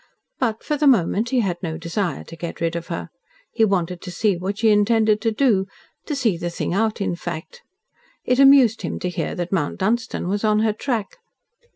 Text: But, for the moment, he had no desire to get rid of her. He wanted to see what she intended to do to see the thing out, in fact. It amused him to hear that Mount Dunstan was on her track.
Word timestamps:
But, 0.39 0.63
for 0.63 0.77
the 0.77 0.87
moment, 0.87 1.29
he 1.29 1.41
had 1.41 1.59
no 1.61 1.77
desire 1.77 2.23
to 2.23 2.35
get 2.35 2.59
rid 2.59 2.75
of 2.75 2.87
her. 2.87 3.09
He 3.53 3.63
wanted 3.63 4.01
to 4.01 4.09
see 4.09 4.35
what 4.35 4.57
she 4.57 4.69
intended 4.71 5.21
to 5.21 5.31
do 5.31 5.67
to 6.07 6.15
see 6.15 6.37
the 6.37 6.49
thing 6.49 6.73
out, 6.73 7.01
in 7.01 7.15
fact. 7.15 7.61
It 8.25 8.39
amused 8.39 8.81
him 8.81 8.97
to 8.97 9.09
hear 9.09 9.35
that 9.35 9.51
Mount 9.51 9.77
Dunstan 9.77 10.27
was 10.27 10.43
on 10.43 10.61
her 10.61 10.73
track. 10.73 11.17